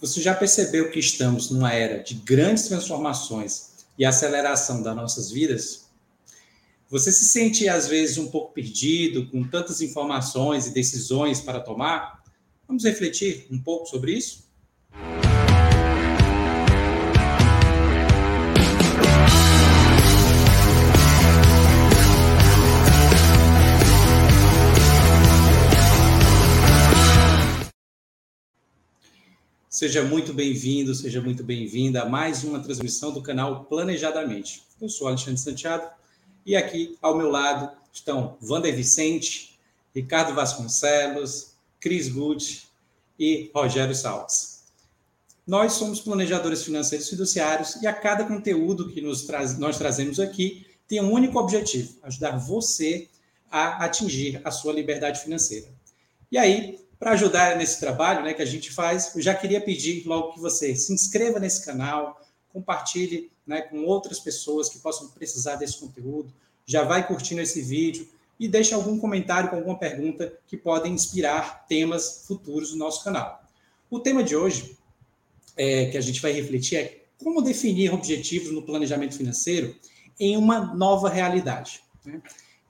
[0.00, 5.88] Você já percebeu que estamos numa era de grandes transformações e aceleração das nossas vidas?
[6.88, 12.22] Você se sente, às vezes, um pouco perdido, com tantas informações e decisões para tomar?
[12.66, 14.47] Vamos refletir um pouco sobre isso?
[29.78, 34.64] Seja muito bem-vindo, seja muito bem-vinda a mais uma transmissão do canal Planejadamente.
[34.80, 35.88] Eu sou Alexandre Santiago
[36.44, 39.56] e aqui ao meu lado estão Wander Vicente,
[39.94, 42.64] Ricardo Vasconcelos, Cris Gucci
[43.16, 44.64] e Rogério Salles.
[45.46, 49.24] Nós somos planejadores financeiros fiduciários e a cada conteúdo que nos
[49.58, 53.06] nós trazemos aqui tem um único objetivo: ajudar você
[53.48, 55.68] a atingir a sua liberdade financeira.
[56.32, 60.06] E aí, para ajudar nesse trabalho né, que a gente faz, eu já queria pedir
[60.06, 62.20] logo que você se inscreva nesse canal,
[62.52, 66.32] compartilhe né, com outras pessoas que possam precisar desse conteúdo,
[66.66, 71.66] já vai curtindo esse vídeo e deixe algum comentário com alguma pergunta que podem inspirar
[71.66, 73.42] temas futuros do nosso canal.
[73.90, 74.76] O tema de hoje
[75.56, 79.74] é, que a gente vai refletir é como definir objetivos no planejamento financeiro
[80.20, 81.82] em uma nova realidade.
[82.04, 82.20] Né?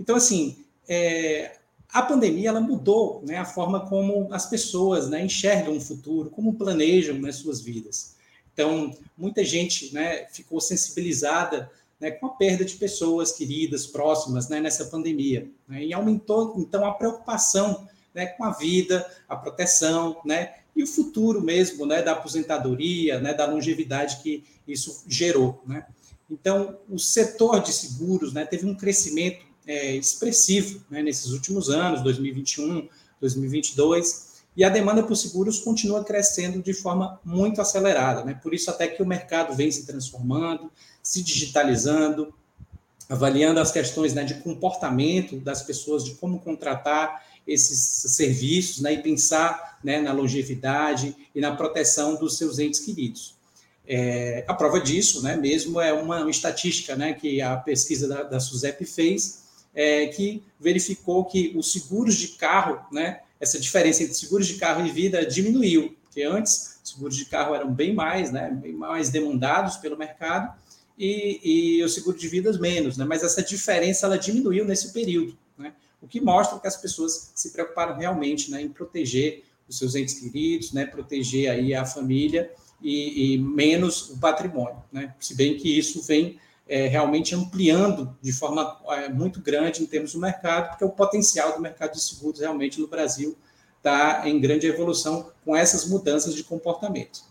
[0.01, 1.58] Então, assim, é,
[1.93, 6.55] a pandemia ela mudou né, a forma como as pessoas né, enxergam o futuro, como
[6.55, 8.17] planejam né, suas vidas.
[8.53, 14.61] Então, muita gente né, ficou sensibilizada né, com a perda de pessoas queridas, próximas, né,
[14.61, 15.51] nessa pandemia.
[15.67, 20.87] Né, e aumentou, então, a preocupação né, com a vida, a proteção, né, e o
[20.87, 25.63] futuro mesmo né, da aposentadoria, né, da longevidade que isso gerou.
[25.67, 25.87] Né.
[26.31, 32.03] Então, o setor de seguros né, teve um crescimento é, expressivo né, nesses últimos anos,
[32.03, 32.89] 2021,
[33.21, 38.25] 2022, e a demanda por seguros continua crescendo de forma muito acelerada.
[38.25, 38.35] Né?
[38.43, 42.35] Por isso, até que o mercado vem se transformando, se digitalizando,
[43.11, 49.03] avaliando as questões né, de comportamento das pessoas, de como contratar esses serviços né, e
[49.03, 53.37] pensar né, na longevidade e na proteção dos seus entes queridos.
[53.87, 58.23] É, a prova disso, né, mesmo é uma, uma estatística né, que a pesquisa da,
[58.23, 59.48] da SUSEP fez,
[59.79, 64.85] é, que verificou que os seguros de carro, né, essa diferença entre seguros de carro
[64.85, 69.77] e vida diminuiu, porque antes seguros de carro eram bem mais, né, bem mais demandados
[69.77, 70.53] pelo mercado
[70.99, 75.39] e, e os seguros de vidas menos, né, mas essa diferença ela diminuiu nesse período,
[75.57, 75.73] né,
[76.03, 80.15] o que mostra que as pessoas se preocuparam realmente né, em proteger os seus entes
[80.15, 82.51] queridos, né, proteger aí a família
[82.83, 86.37] e, e menos o patrimônio, né, se bem que isso vem
[86.69, 91.55] é, realmente ampliando de forma é, muito grande em termos do mercado, porque o potencial
[91.55, 93.37] do mercado de seguros realmente no Brasil
[93.79, 97.23] está em grande evolução com essas mudanças de comportamento.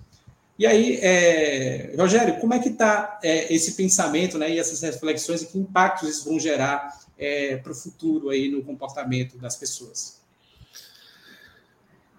[0.57, 5.43] E aí, é, Rogério, como é que está é, esse pensamento né, e essas reflexões
[5.43, 10.19] e que impactos isso vão gerar é, para o futuro aí no comportamento das pessoas?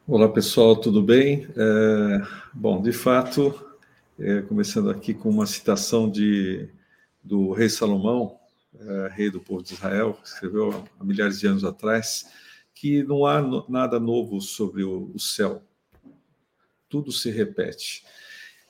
[0.07, 1.49] Olá, pessoal, tudo bem?
[1.57, 2.23] É,
[2.55, 3.67] bom, de fato,
[4.49, 6.69] começando aqui com uma citação de
[7.29, 8.39] do rei Salomão,
[8.79, 12.27] é, rei do povo de Israel, escreveu há milhares de anos atrás,
[12.75, 15.63] que não há nada novo sobre o, céu.
[16.89, 18.05] Tudo se repete.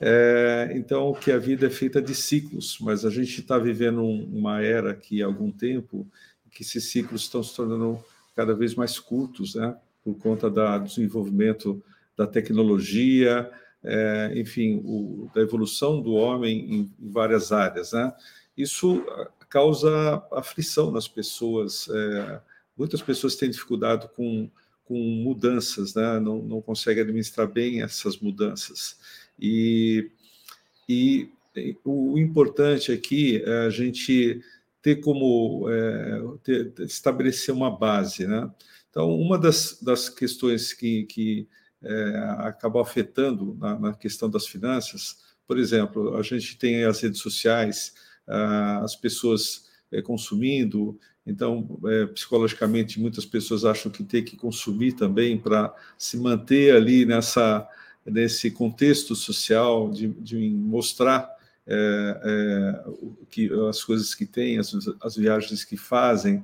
[0.01, 4.25] É, então, que a vida é feita de ciclos, mas a gente está vivendo um,
[4.33, 6.07] uma era que há algum tempo
[6.51, 8.03] que esses ciclos estão se tornando
[8.35, 9.77] cada vez mais curtos, né?
[10.03, 11.83] Por conta do desenvolvimento
[12.17, 13.51] da tecnologia,
[13.85, 18.13] é, enfim, o, da evolução do homem em, em várias áreas, né?
[18.59, 19.05] Isso
[19.49, 21.89] causa aflição nas pessoas.
[21.89, 22.41] É,
[22.77, 24.51] muitas pessoas têm dificuldade com,
[24.85, 26.19] com mudanças, né?
[26.21, 28.99] não, não conseguem administrar bem essas mudanças.
[29.39, 30.11] E,
[30.89, 31.31] e
[31.85, 34.43] o importante aqui é a gente
[34.83, 38.27] ter como é, ter, estabelecer uma base.
[38.27, 38.51] Né?
[38.91, 41.49] Então, uma das, das questões que, que
[41.83, 47.21] é, acabou afetando na, na questão das finanças, por exemplo, a gente tem as redes
[47.21, 47.95] sociais,
[48.83, 50.99] as pessoas eh, consumindo.
[51.27, 57.05] Então, é, psicologicamente, muitas pessoas acham que tem que consumir também para se manter ali
[57.05, 57.69] nessa,
[58.05, 61.29] nesse contexto social, de, de mostrar
[61.67, 62.85] é, é,
[63.31, 64.73] que, as coisas que têm, as,
[65.03, 66.43] as, viagens que fazem.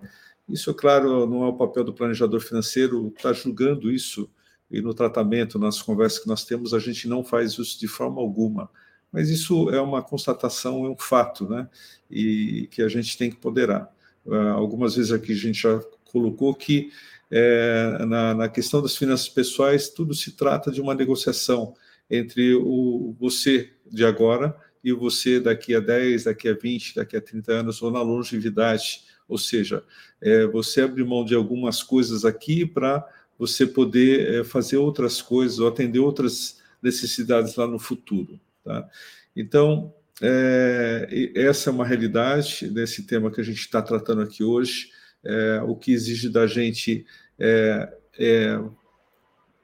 [0.48, 4.30] Isso, claro, não é o papel do planejador financeiro estar tá julgando isso,
[4.70, 8.20] e no tratamento, nas conversas que nós temos, a gente não faz isso de forma
[8.20, 8.68] alguma
[9.14, 11.68] mas isso é uma constatação, é um fato, né?
[12.10, 13.88] E que a gente tem que ponderar.
[14.26, 16.90] Uh, algumas vezes aqui a gente já colocou que
[17.30, 21.74] é, na, na, questão das finanças pessoais tudo se trata de uma negociação
[22.10, 27.20] entre o você de agora e você daqui a 10, daqui a 20, daqui a
[27.20, 29.04] 30 anos, ou na longevidade.
[29.28, 29.84] Ou seja,
[30.20, 33.06] é, você abrir mão de algumas coisas aqui para
[33.38, 38.40] você poder é, fazer outras coisas ou atender outras necessidades lá no futuro.
[38.64, 38.88] Tá?
[39.36, 44.90] Então, é, essa é uma realidade desse tema que a gente está tratando aqui hoje.
[45.24, 47.06] É, o que exige da gente
[47.38, 48.60] é, é,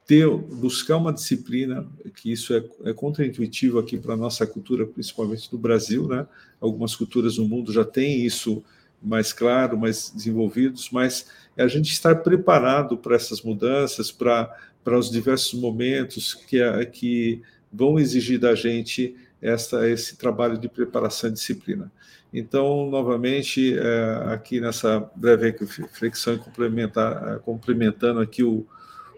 [0.07, 1.87] ter, buscar uma disciplina,
[2.17, 6.27] que isso é, é contraintuitivo aqui para a nossa cultura, principalmente no Brasil, né?
[6.61, 8.63] Algumas culturas no mundo já têm isso
[9.03, 11.27] mais claro, mais desenvolvidos, mas
[11.57, 14.53] é a gente estar preparado para essas mudanças, para,
[14.87, 21.33] os diversos momentos que, que vão exigir da gente essa, esse trabalho de preparação e
[21.33, 21.91] disciplina.
[22.33, 28.67] Então, novamente, é, aqui nessa breve reflexão, complementar, complementando aqui o,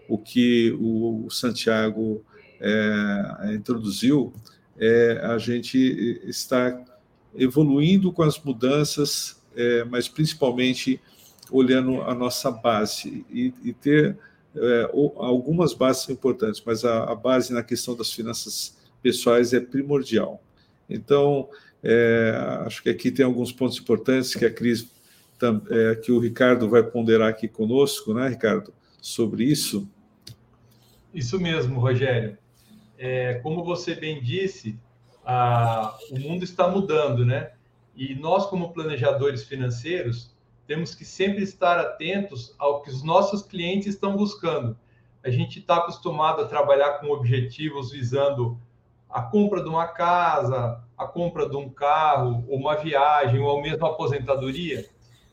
[0.07, 2.23] o que o Santiago
[2.59, 4.33] é, introduziu,
[4.79, 5.77] é, a gente
[6.23, 6.81] está
[7.35, 10.99] evoluindo com as mudanças, é, mas principalmente
[11.51, 14.17] olhando a nossa base e, e ter
[14.55, 20.41] é, algumas bases importantes, mas a, a, base na questão das finanças pessoais é primordial.
[20.89, 21.49] Então,
[21.81, 22.33] é,
[22.65, 24.91] acho que aqui tem alguns pontos importantes que a Cris,
[25.69, 29.87] é, que o Ricardo vai ponderar aqui conosco, né, Ricardo, sobre isso.
[31.13, 32.37] Isso mesmo, Rogério.
[32.97, 34.79] É, como você bem disse,
[35.25, 37.51] a, o mundo está mudando, né?
[37.95, 40.32] E nós, como planejadores financeiros,
[40.65, 44.77] temos que sempre estar atentos ao que os nossos clientes estão buscando.
[45.23, 48.57] A gente está acostumado a trabalhar com objetivos visando
[49.09, 53.85] a compra de uma casa, a compra de um carro, ou uma viagem, ou mesmo
[53.85, 54.89] aposentadoria.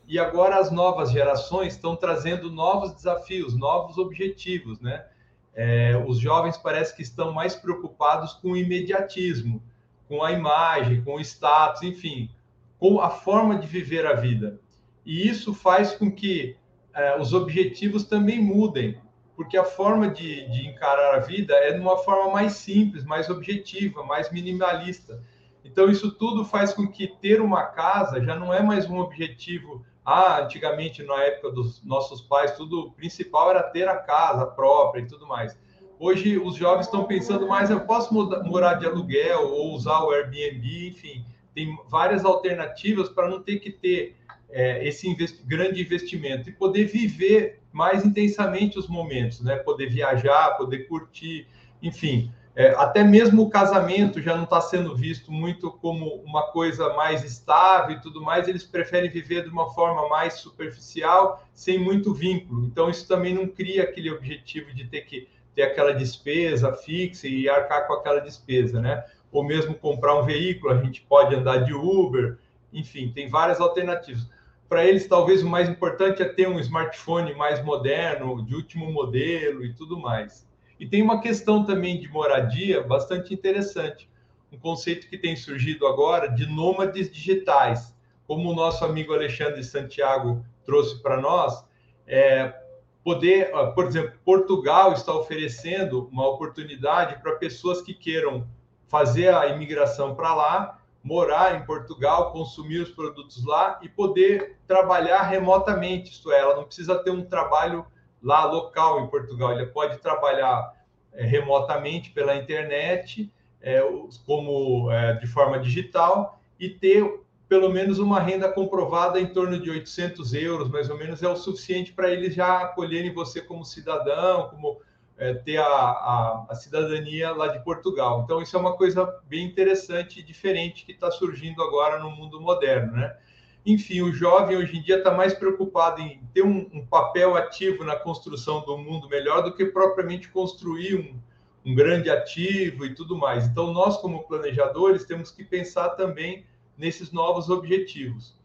[0.07, 5.05] E agora as novas gerações estão trazendo novos desafios, novos objetivos, né?
[5.53, 9.61] É, os jovens parece que estão mais preocupados com o imediatismo,
[10.07, 12.29] com a imagem, com o status, enfim,
[12.77, 14.59] com a forma de viver a vida.
[15.05, 16.55] E isso faz com que
[16.93, 18.97] é, os objetivos também mudem,
[19.35, 23.29] porque a forma de, de encarar a vida é de uma forma mais simples, mais
[23.29, 25.21] objetiva, mais minimalista.
[25.63, 29.83] Então, isso tudo faz com que ter uma casa já não é mais um objetivo
[30.03, 35.01] ah, antigamente, na época dos nossos pais, tudo o principal era ter a casa própria
[35.01, 35.57] e tudo mais.
[35.99, 40.87] Hoje, os jovens estão pensando mais, eu posso morar de aluguel ou usar o Airbnb,
[40.87, 44.17] enfim, tem várias alternativas para não ter que ter
[44.51, 45.13] é, esse
[45.45, 49.55] grande investimento e poder viver mais intensamente os momentos, né?
[49.57, 51.47] Poder viajar, poder curtir,
[51.81, 52.31] enfim.
[52.53, 57.23] É, até mesmo o casamento já não está sendo visto muito como uma coisa mais
[57.23, 62.65] estável e tudo mais, eles preferem viver de uma forma mais superficial, sem muito vínculo.
[62.65, 67.49] Então, isso também não cria aquele objetivo de ter que ter aquela despesa fixa e
[67.49, 69.03] arcar com aquela despesa, né?
[69.31, 72.37] Ou mesmo comprar um veículo, a gente pode andar de Uber,
[72.73, 74.27] enfim, tem várias alternativas.
[74.71, 79.65] Para eles, talvez o mais importante é ter um smartphone mais moderno, de último modelo
[79.65, 80.47] e tudo mais.
[80.79, 84.09] E tem uma questão também de moradia bastante interessante,
[84.49, 87.93] um conceito que tem surgido agora de nômades digitais,
[88.25, 91.65] como o nosso amigo Alexandre Santiago trouxe para nós,
[92.07, 92.55] é,
[93.03, 98.47] poder, por exemplo, Portugal está oferecendo uma oportunidade para pessoas que queiram
[98.87, 105.23] fazer a imigração para lá, morar em Portugal, consumir os produtos lá e poder trabalhar
[105.23, 107.85] remotamente, isto é, ela não precisa ter um trabalho
[108.21, 109.51] lá local em Portugal.
[109.51, 110.73] Ele pode trabalhar
[111.13, 113.31] é, remotamente pela internet,
[113.61, 113.81] é,
[114.25, 119.69] como é, de forma digital, e ter pelo menos uma renda comprovada em torno de
[119.69, 124.47] 800 euros, mais ou menos, é o suficiente para eles já acolherem você como cidadão,
[124.49, 124.79] como
[125.21, 128.23] é, ter a, a, a, cidadania lá de Portugal.
[128.23, 132.41] Então, isso é uma coisa bem interessante e diferente que está surgindo agora no mundo
[132.41, 133.15] moderno, né?
[133.63, 137.83] Enfim, o jovem hoje em dia está mais preocupado em ter um, um, papel ativo
[137.83, 143.15] na construção do mundo melhor do que propriamente construir um, um grande ativo e tudo
[143.15, 143.45] mais.
[143.45, 148.35] Então, nós, como planejadores, temos que pensar também nesses novos objetivos.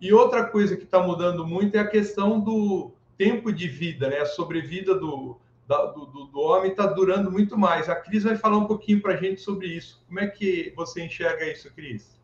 [0.00, 4.18] E outra coisa que está mudando muito é a questão do tempo de vida, né?
[4.18, 7.88] A sobrevida do, do, do, homem está durando muito mais.
[7.88, 10.02] A Cris vai falar um pouquinho para a gente sobre isso.
[10.06, 12.20] Como é que você enxerga isso, Cris?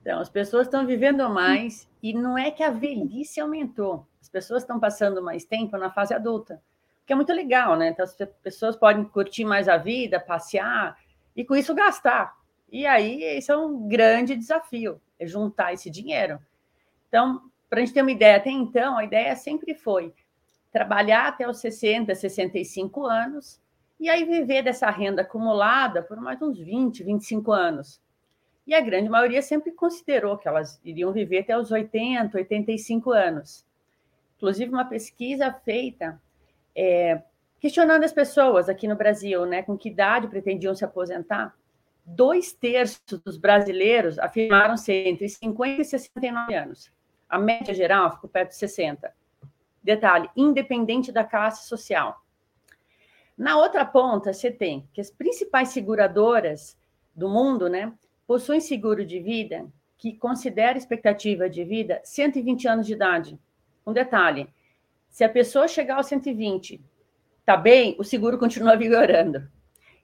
[0.00, 4.06] Então, as pessoas estão vivendo mais e não é que a velhice aumentou.
[4.20, 6.62] As pessoas estão passando mais tempo na fase adulta,
[7.04, 7.88] que é muito legal, né?
[7.88, 10.96] Então, as pessoas podem curtir mais a vida, passear
[11.34, 12.34] e com isso gastar.
[12.70, 16.38] E aí, esse é um grande desafio, é juntar esse dinheiro.
[17.08, 20.14] Então, para a gente ter uma ideia, até então, a ideia sempre foi
[20.72, 23.60] trabalhar até os 60, 65 anos
[23.98, 28.00] e aí viver dessa renda acumulada por mais uns 20, 25 anos.
[28.66, 33.64] E a grande maioria sempre considerou que elas iriam viver até os 80, 85 anos.
[34.36, 36.20] Inclusive, uma pesquisa feita
[36.74, 37.22] é,
[37.60, 41.54] questionando as pessoas aqui no Brasil, né, com que idade pretendiam se aposentar.
[42.04, 46.92] Dois terços dos brasileiros afirmaram ser entre 50 e 69 anos.
[47.28, 49.12] A média geral ficou perto de 60.
[49.86, 52.20] Detalhe, independente da classe social.
[53.38, 56.76] Na outra ponta, você tem que as principais seguradoras
[57.14, 57.92] do mundo, né,
[58.26, 59.64] possuem seguro de vida
[59.96, 63.38] que considera expectativa de vida 120 anos de idade.
[63.86, 64.52] Um detalhe:
[65.08, 66.84] se a pessoa chegar aos 120,
[67.44, 69.48] tá bem, o seguro continua vigorando.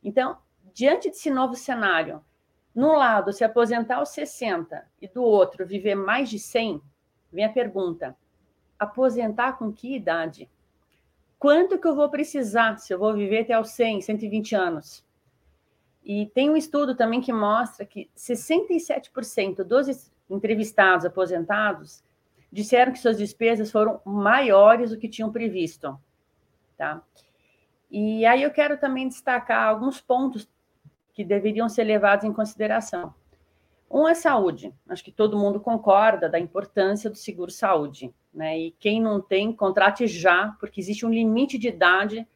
[0.01, 0.39] Então,
[0.73, 2.25] diante desse novo cenário,
[2.73, 6.81] num lado se aposentar aos 60 e do outro viver mais de 100,
[7.33, 8.17] vem a pergunta:
[8.83, 10.49] aposentar com que idade?
[11.39, 15.05] Quanto que eu vou precisar se eu vou viver até aos 100, 120 anos?
[16.05, 22.03] E tem um estudo também que mostra que 67% dos entrevistados aposentados
[22.51, 25.99] disseram que suas despesas foram maiores do que tinham previsto,
[26.77, 27.03] tá?
[27.91, 30.49] E aí eu quero também destacar alguns pontos
[31.13, 33.15] que deveriam ser levados em consideração.
[33.91, 34.75] Um é saúde.
[34.89, 38.59] Acho que todo mundo concorda da importância do seguro saúde, né?
[38.59, 42.27] E quem não tem, contrate já, porque existe um limite de idade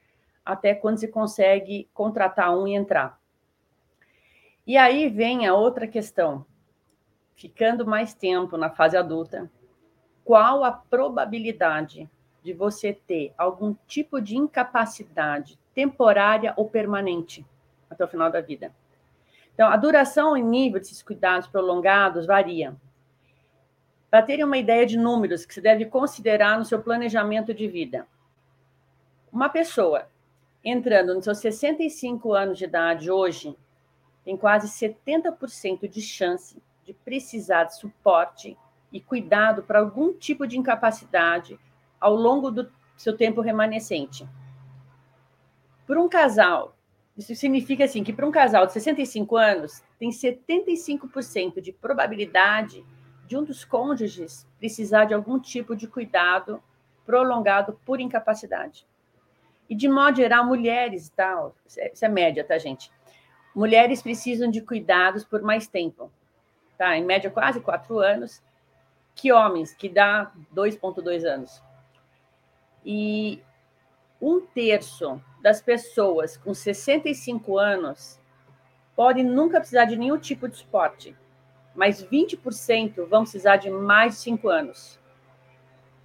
[0.45, 3.21] até quando se consegue contratar um e entrar.
[4.67, 6.45] E aí vem a outra questão.
[7.35, 9.51] Ficando mais tempo na fase adulta,
[10.25, 12.09] qual a probabilidade
[12.43, 17.45] de você ter algum tipo de incapacidade temporária ou permanente
[17.91, 18.75] até o final da vida?
[19.55, 22.77] Então, a duração e nível desses cuidados prolongados varia.
[24.11, 28.07] Para terem uma ideia de números que você deve considerar no seu planejamento de vida.
[29.33, 30.09] Uma pessoa
[30.65, 33.57] entrando nos seus 65 anos de idade hoje
[34.25, 38.57] tem quase 70% de chance de precisar de suporte
[38.93, 41.59] e cuidado para algum tipo de incapacidade
[42.01, 44.29] ao longo do seu tempo remanescente.
[45.87, 46.77] Para um casal,
[47.17, 52.85] isso significa assim que para um casal de 65 anos tem 75% de probabilidade
[53.27, 56.63] de um dos cônjuges precisar de algum tipo de cuidado
[57.05, 58.87] prolongado por incapacidade.
[59.69, 62.91] E de modo geral, mulheres, tal, isso é média, tá, gente?
[63.57, 66.13] mulheres precisam de cuidados por mais tempo,
[66.77, 66.95] tá?
[66.95, 68.43] Em média, quase quatro anos,
[69.15, 71.63] que homens, que dá 2,2 anos.
[72.85, 73.43] E
[74.21, 78.21] um terço das pessoas com 65 anos
[78.95, 81.17] podem nunca precisar de nenhum tipo de esporte,
[81.77, 84.99] mas 20% vão precisar de mais de 5 anos.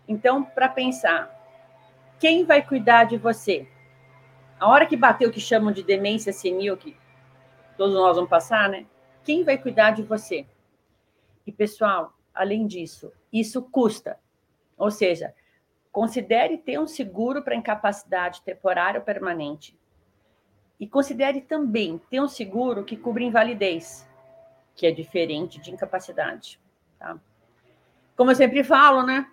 [0.08, 1.34] Então, para pensar,
[2.20, 3.68] quem vai cuidar de você?
[4.60, 6.96] A hora que bateu o que chamam de demência senil, que
[7.78, 8.86] todos nós vamos passar, né?
[9.24, 10.46] Quem vai cuidar de você?
[11.48, 14.20] E, pessoal, além disso, isso custa.
[14.78, 15.34] Ou seja,
[15.92, 19.80] considere ter um seguro para incapacidade temporária ou permanente.
[20.80, 24.08] E considere também ter um seguro que cubra invalidez,
[24.76, 26.60] que é diferente de incapacidade.
[26.98, 27.20] Tá?
[28.16, 29.30] Como eu sempre falo, né?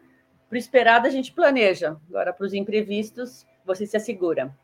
[0.49, 1.97] Para o esperado a gente planeja.
[2.09, 4.57] Agora, para os imprevistos, você se assegura.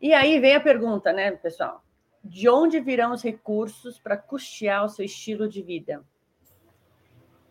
[0.00, 1.82] E aí vem a pergunta, né, pessoal?
[2.28, 6.04] de onde virão os recursos para custear o seu estilo de vida?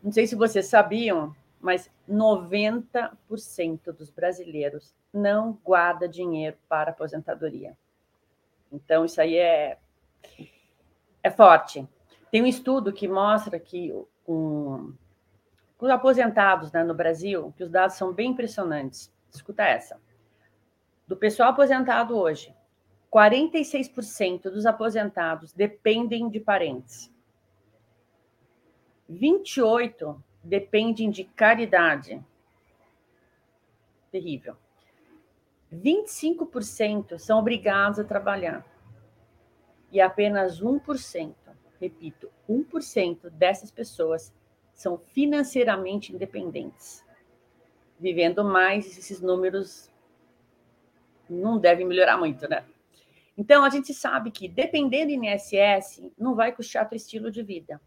[0.04, 7.76] Não sei se vocês sabiam, mas 90% dos brasileiros não guarda dinheiro para aposentadoria.
[8.72, 9.78] Então, isso aí é,
[11.24, 11.88] é forte.
[12.32, 13.94] Tem um estudo que mostra que
[14.28, 14.94] um,
[15.80, 19.12] os aposentados né, no Brasil, que os dados são bem impressionantes.
[19.32, 20.00] Escuta essa.
[21.08, 22.54] Do pessoal aposentado hoje,
[23.14, 27.12] 46% dos aposentados dependem de parentes.
[29.08, 32.22] 28 dependem de caridade.
[34.12, 34.58] Terrível.
[35.74, 38.66] 25% são obrigados a trabalhar.
[39.92, 41.34] E apenas 1%,
[41.80, 44.34] repito, 1% dessas pessoas
[44.74, 47.04] são financeiramente independentes.
[48.00, 49.92] Vivendo mais, esses números
[51.30, 52.64] não devem melhorar muito, né?
[53.38, 57.80] Então, a gente sabe que, dependendo do INSS, não vai custear teu estilo de vida.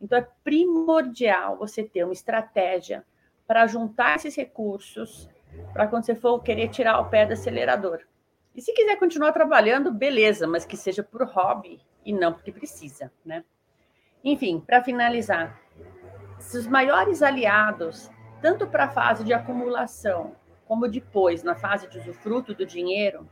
[0.00, 3.04] Então, é primordial você ter uma estratégia
[3.46, 5.28] para juntar esses recursos
[5.72, 8.00] para quando você for querer tirar o pé do acelerador.
[8.54, 13.10] E se quiser continuar trabalhando, beleza, mas que seja por hobby e não porque precisa,
[13.24, 13.44] né?
[14.22, 15.60] Enfim, para finalizar,
[16.38, 22.54] os maiores aliados, tanto para a fase de acumulação como depois na fase de usufruto
[22.54, 23.28] do dinheiro,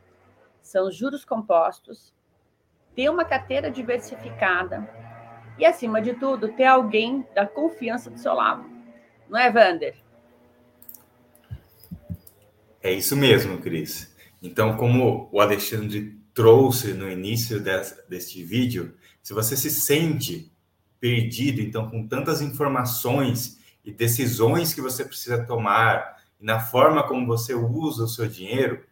[0.60, 2.14] são os juros compostos,
[2.94, 4.88] ter uma carteira diversificada
[5.58, 8.64] e, acima de tudo, ter alguém da confiança do seu lado.
[9.28, 9.96] Não é, Vander?
[12.82, 14.11] É isso mesmo, Cris.
[14.42, 20.52] Então, como o Alexandre trouxe no início desse, deste vídeo, se você se sente
[20.98, 27.26] perdido, então, com tantas informações e decisões que você precisa tomar, e na forma como
[27.26, 28.82] você usa o seu dinheiro,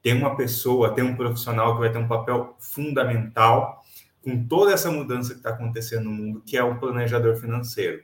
[0.00, 3.82] tem uma pessoa, tem um profissional que vai ter um papel fundamental
[4.22, 8.02] com toda essa mudança que está acontecendo no mundo, que é o planejador financeiro.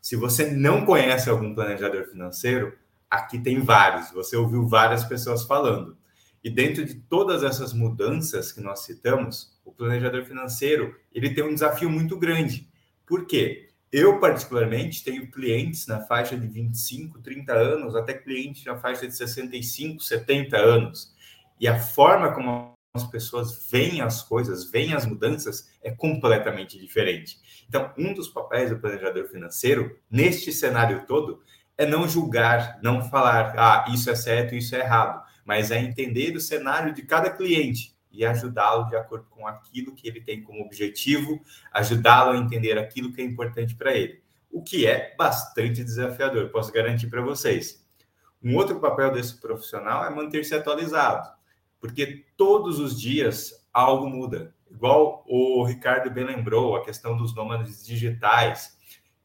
[0.00, 2.72] Se você não conhece algum planejador financeiro,
[3.10, 5.96] aqui tem vários, você ouviu várias pessoas falando.
[6.46, 11.52] E dentro de todas essas mudanças que nós citamos, o planejador financeiro, ele tem um
[11.52, 12.70] desafio muito grande.
[13.04, 13.70] Por quê?
[13.90, 19.16] Eu, particularmente, tenho clientes na faixa de 25, 30 anos, até clientes na faixa de
[19.16, 21.12] 65, 70 anos.
[21.58, 27.40] E a forma como as pessoas veem as coisas, veem as mudanças, é completamente diferente.
[27.68, 31.42] Então, um dos papéis do planejador financeiro, neste cenário todo,
[31.76, 36.36] é não julgar, não falar, ah, isso é certo, isso é errado, mas é entender
[36.36, 40.62] o cenário de cada cliente e ajudá-lo de acordo com aquilo que ele tem como
[40.62, 41.40] objetivo,
[41.72, 44.20] ajudá-lo a entender aquilo que é importante para ele.
[44.50, 47.86] O que é bastante desafiador, posso garantir para vocês.
[48.42, 51.28] Um outro papel desse profissional é manter-se atualizado,
[51.80, 54.54] porque todos os dias algo muda.
[54.70, 58.76] Igual o Ricardo bem lembrou, a questão dos nômades digitais,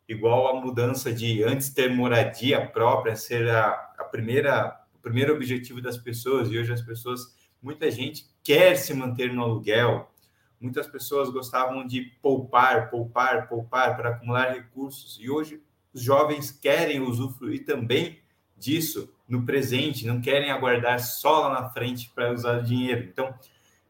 [0.08, 5.98] igual a mudança de antes ter moradia própria ser a, a primeira primeiro objetivo das
[5.98, 10.10] pessoas e hoje as pessoas muita gente quer se manter no aluguel
[10.60, 15.62] muitas pessoas gostavam de poupar poupar poupar para acumular recursos e hoje
[15.94, 18.20] os jovens querem usufruir também
[18.58, 23.34] disso no presente não querem aguardar só lá na frente para usar o dinheiro então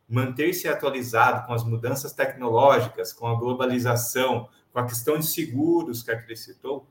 [0.08, 6.12] manter-se atualizado com as mudanças tecnológicas com a globalização com a questão de seguros que
[6.12, 6.88] a Cris citou,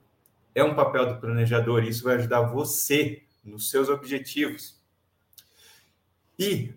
[0.54, 1.84] é um papel do planejador.
[1.84, 4.80] Isso vai ajudar você nos seus objetivos.
[6.38, 6.72] E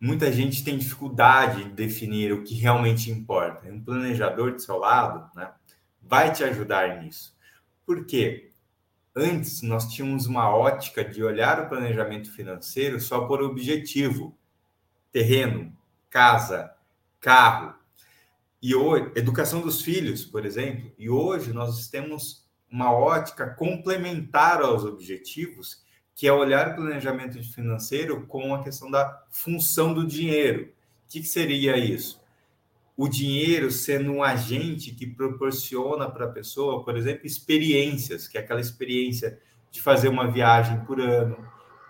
[0.00, 3.68] muita gente tem dificuldade de definir o que realmente importa.
[3.68, 5.50] Um planejador do seu lado né,
[6.02, 7.36] vai te ajudar nisso.
[7.84, 8.50] Por quê?
[9.14, 14.36] Antes, nós tínhamos uma ótica de olhar o planejamento financeiro só por objetivo:
[15.10, 15.74] terreno,
[16.10, 16.74] casa,
[17.18, 17.74] carro,
[18.62, 24.84] e hoje, educação dos filhos, por exemplo, e hoje nós temos uma ótica complementar aos
[24.84, 25.84] objetivos,
[26.16, 30.72] que é olhar o planejamento financeiro com a questão da função do dinheiro.
[31.04, 32.18] O que, que seria isso?
[32.96, 38.40] O dinheiro sendo um agente que proporciona para a pessoa, por exemplo, experiências, que é
[38.40, 39.38] aquela experiência
[39.70, 41.36] de fazer uma viagem por ano,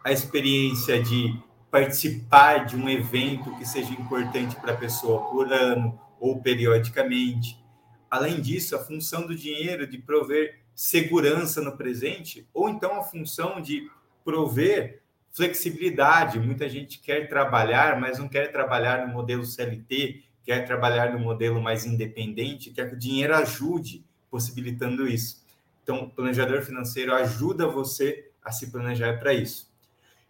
[0.03, 1.33] a experiência de
[1.71, 7.65] participar de um evento que seja importante para a pessoa por ano, ou periodicamente.
[8.11, 13.61] Além disso, a função do dinheiro de prover segurança no presente, ou então a função
[13.61, 13.89] de
[14.27, 16.41] prover flexibilidade.
[16.41, 21.63] Muita gente quer trabalhar, mas não quer trabalhar no modelo CLT, quer trabalhar no modelo
[21.63, 25.47] mais independente, quer que o dinheiro ajude, possibilitando isso.
[25.83, 29.73] Então, o planejador financeiro ajuda você a se planejar para isso.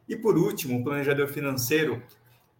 [0.06, 2.02] E por último, o planejador financeiro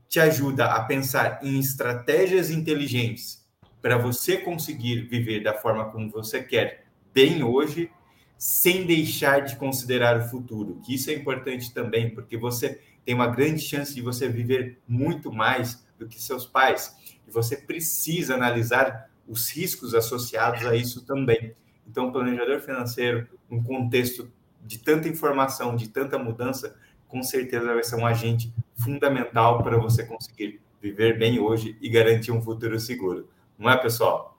[0.09, 3.44] te ajuda a pensar em estratégias inteligentes
[3.83, 7.90] para você conseguir viver da forma como você quer, bem hoje,
[8.37, 10.81] sem deixar de considerar o futuro.
[10.85, 15.33] Que isso é importante também, porque você tem uma grande chance de você viver muito
[15.33, 16.96] mais do que seus pais.
[17.27, 21.55] E você precisa analisar os riscos associados a isso também.
[21.87, 24.31] Então, o planejador financeiro, num contexto
[24.64, 26.77] de tanta informação, de tanta mudança,
[27.09, 32.33] com certeza vai ser um agente fundamental para você conseguir viver bem hoje e garantir
[32.33, 33.29] um futuro seguro.
[33.59, 34.37] Não é, pessoal?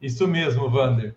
[0.00, 1.14] Isso mesmo, Vander.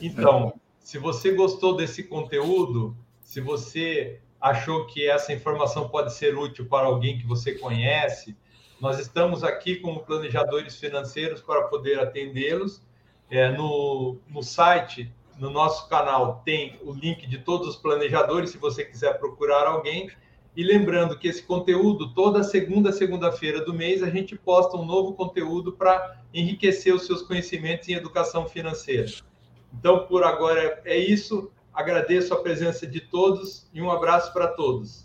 [0.00, 6.66] Então, se você gostou desse conteúdo, se você achou que essa informação pode ser útil
[6.66, 8.36] para alguém que você conhece,
[8.78, 12.82] nós estamos aqui como planejadores financeiros para poder atendê-los.
[13.30, 18.58] É, no, no site no nosso canal tem o link de todos os planejadores, se
[18.58, 20.10] você quiser procurar alguém.
[20.54, 25.14] E lembrando que esse conteúdo, toda segunda, segunda-feira do mês, a gente posta um novo
[25.14, 29.10] conteúdo para enriquecer os seus conhecimentos em educação financeira.
[29.78, 31.50] Então, por agora é isso.
[31.72, 35.03] Agradeço a presença de todos e um abraço para todos.